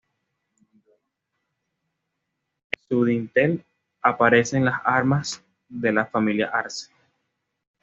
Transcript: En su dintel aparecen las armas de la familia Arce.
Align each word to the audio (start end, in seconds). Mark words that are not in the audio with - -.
En 2.73 2.79
su 2.89 3.05
dintel 3.05 3.63
aparecen 4.01 4.65
las 4.65 4.81
armas 4.83 5.43
de 5.69 5.91
la 5.93 6.07
familia 6.07 6.47
Arce. 6.47 6.89